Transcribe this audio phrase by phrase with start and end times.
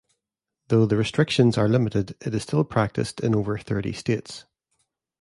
[0.69, 4.45] Though the restrictions are limited, it is still practiced in over thirty states.